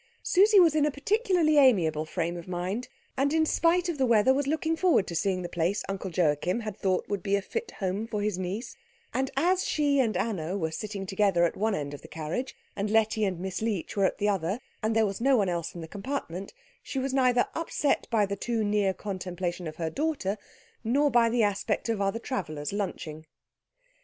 Susie 0.23 0.59
was 0.59 0.73
in 0.73 0.83
a 0.83 0.89
particularly 0.89 1.57
amiable 1.59 2.05
frame 2.05 2.35
of 2.35 2.47
mind, 2.47 2.87
and 3.15 3.31
in 3.33 3.45
spite 3.45 3.87
of 3.87 3.99
the 3.99 4.05
weather 4.07 4.33
was 4.33 4.47
looking 4.47 4.75
forward 4.75 5.05
to 5.05 5.13
seeing 5.13 5.43
the 5.43 5.47
place 5.47 5.83
Uncle 5.87 6.09
Joachim 6.09 6.61
had 6.61 6.75
thought 6.75 7.07
would 7.07 7.21
be 7.21 7.35
a 7.35 7.39
fit 7.43 7.69
home 7.77 8.07
for 8.07 8.23
his 8.23 8.39
niece; 8.39 8.75
and 9.13 9.29
as 9.37 9.63
she 9.63 9.99
and 9.99 10.17
Anna 10.17 10.57
were 10.57 10.71
sitting 10.71 11.05
together 11.05 11.43
at 11.43 11.55
one 11.55 11.75
end 11.75 11.93
of 11.93 12.01
the 12.01 12.07
carriage, 12.07 12.55
and 12.75 12.89
Letty 12.89 13.23
and 13.23 13.37
Miss 13.39 13.61
Leech 13.61 13.95
were 13.95 14.05
at 14.05 14.17
the 14.17 14.27
other, 14.27 14.59
and 14.81 14.95
there 14.95 15.05
was 15.05 15.21
no 15.21 15.37
one 15.37 15.49
else 15.49 15.75
in 15.75 15.81
the 15.81 15.87
compartment, 15.87 16.51
she 16.81 16.97
was 16.97 17.13
neither 17.13 17.45
upset 17.53 18.07
by 18.09 18.25
the 18.25 18.35
too 18.35 18.63
near 18.63 18.95
contemplation 18.95 19.67
of 19.67 19.75
her 19.75 19.91
daughter, 19.91 20.39
nor 20.83 21.11
by 21.11 21.29
the 21.29 21.43
aspect 21.43 21.89
of 21.89 22.01
other 22.01 22.17
travellers 22.17 22.73
lunching. 22.73 23.27